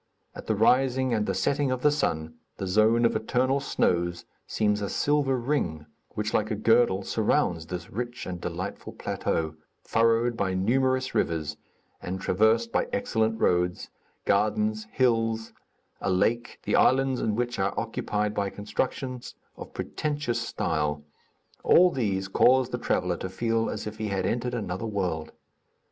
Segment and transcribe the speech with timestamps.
[0.33, 4.81] At the rising and the setting of the sun, the zone of eternal snows seems
[4.81, 5.85] a silver ring,
[6.15, 9.53] which like a girdle surrounds this rich and delightful plateau,
[9.83, 11.55] furrowed by numerous rivers
[12.01, 13.91] and traversed by excellent roads,
[14.25, 15.53] gardens, hills,
[16.01, 21.03] a lake, the islands in which are occupied by constructions of pretentious style,
[21.63, 25.31] all these cause the traveller to feel as if he had entered another world.